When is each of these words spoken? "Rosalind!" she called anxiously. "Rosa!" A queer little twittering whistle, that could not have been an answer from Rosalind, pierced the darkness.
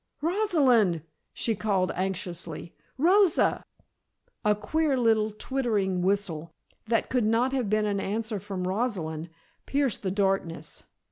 "Rosalind!" 0.23 1.03
she 1.31 1.53
called 1.53 1.91
anxiously. 1.93 2.73
"Rosa!" 2.97 3.63
A 4.43 4.55
queer 4.55 4.97
little 4.97 5.29
twittering 5.29 6.01
whistle, 6.01 6.49
that 6.87 7.11
could 7.11 7.23
not 7.23 7.53
have 7.53 7.69
been 7.69 7.85
an 7.85 7.99
answer 7.99 8.39
from 8.39 8.67
Rosalind, 8.67 9.29
pierced 9.67 10.01
the 10.01 10.09
darkness. 10.09 10.81